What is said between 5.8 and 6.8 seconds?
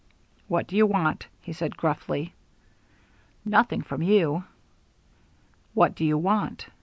do you want?"